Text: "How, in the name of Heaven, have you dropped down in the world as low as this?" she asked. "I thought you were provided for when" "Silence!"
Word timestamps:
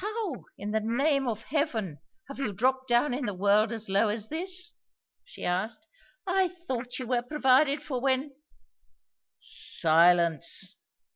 "How, 0.00 0.44
in 0.56 0.72
the 0.72 0.80
name 0.80 1.28
of 1.28 1.44
Heaven, 1.44 2.00
have 2.26 2.40
you 2.40 2.52
dropped 2.52 2.88
down 2.88 3.14
in 3.14 3.26
the 3.26 3.32
world 3.32 3.70
as 3.70 3.88
low 3.88 4.08
as 4.08 4.26
this?" 4.28 4.74
she 5.22 5.44
asked. 5.44 5.86
"I 6.26 6.48
thought 6.48 6.98
you 6.98 7.06
were 7.06 7.22
provided 7.22 7.80
for 7.80 8.00
when" 8.00 8.32
"Silence!" 9.38 10.74